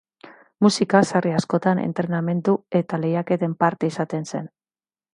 Musika, 0.65 1.01
sarri 1.11 1.33
askotan, 1.41 1.83
entrenamendu 1.85 2.57
eta 2.83 3.01
lehiaketen 3.05 3.57
parte 3.63 3.95
izaten 3.95 4.31
zen. 4.35 4.53